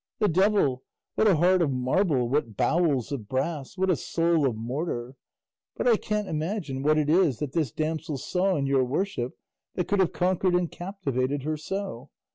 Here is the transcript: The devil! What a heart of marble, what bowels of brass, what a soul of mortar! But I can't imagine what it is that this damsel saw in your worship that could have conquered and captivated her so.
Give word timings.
The 0.17 0.27
devil! 0.27 0.81
What 1.13 1.27
a 1.27 1.35
heart 1.35 1.61
of 1.61 1.69
marble, 1.71 2.27
what 2.27 2.57
bowels 2.57 3.11
of 3.11 3.29
brass, 3.29 3.77
what 3.77 3.91
a 3.91 3.95
soul 3.95 4.47
of 4.47 4.55
mortar! 4.55 5.13
But 5.77 5.87
I 5.87 5.95
can't 5.95 6.27
imagine 6.27 6.81
what 6.81 6.97
it 6.97 7.07
is 7.07 7.37
that 7.37 7.53
this 7.53 7.71
damsel 7.71 8.17
saw 8.17 8.55
in 8.55 8.65
your 8.65 8.83
worship 8.83 9.33
that 9.75 9.87
could 9.87 9.99
have 9.99 10.11
conquered 10.11 10.55
and 10.55 10.71
captivated 10.71 11.43
her 11.43 11.55
so. 11.55 12.09